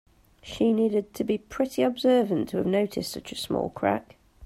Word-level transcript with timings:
She 0.41 0.73
needed 0.73 1.13
to 1.13 1.23
be 1.23 1.37
pretty 1.37 1.83
observant 1.83 2.49
to 2.49 2.57
have 2.57 2.65
noticed 2.65 3.11
such 3.11 3.31
a 3.31 3.35
small 3.35 3.69
crack. 3.69 4.15